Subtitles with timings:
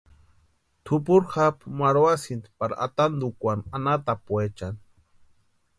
[0.89, 4.79] Tupuri japu marhuasïnti pari atantukwani anhatapuchani.